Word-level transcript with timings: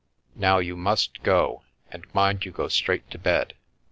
Now 0.33 0.57
you 0.57 0.75
must 0.75 1.21
go, 1.21 1.61
and 1.91 2.11
mind 2.11 2.43
you 2.43 2.49
go 2.51 2.69
straight 2.69 3.07
to 3.11 3.19
bed. 3.19 3.53